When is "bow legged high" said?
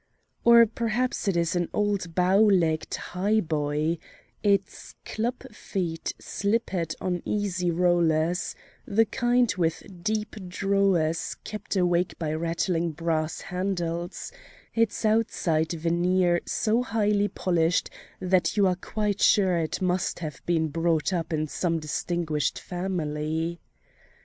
2.15-3.39